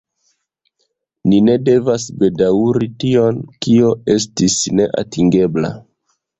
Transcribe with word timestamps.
Ni 1.33 1.41
ne 1.49 1.57
devas 1.67 2.07
bedaŭri 2.23 2.89
tion, 3.05 3.39
kio 3.69 3.95
estis 4.17 4.59
neatingebla. 4.83 5.75